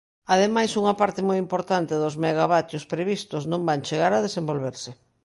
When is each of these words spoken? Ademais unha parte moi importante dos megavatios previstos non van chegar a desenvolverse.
Ademais 0.33 0.71
unha 0.81 0.97
parte 1.01 1.21
moi 1.27 1.37
importante 1.45 2.01
dos 2.03 2.15
megavatios 2.25 2.87
previstos 2.93 3.43
non 3.51 3.61
van 3.69 3.85
chegar 3.87 4.11
a 4.13 4.23
desenvolverse. 4.27 4.91